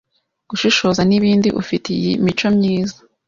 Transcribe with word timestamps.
gushishoza 0.49 1.01
n’ibindi. 1.09 1.47
U 1.59 1.61
fi 1.67 1.75
te 1.83 1.89
iyi 1.97 2.11
mico 2.23 2.47
myiza 2.57 2.97